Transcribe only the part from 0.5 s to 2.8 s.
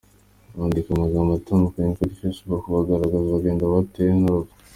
bandika amagambo atandukanye kuri facebook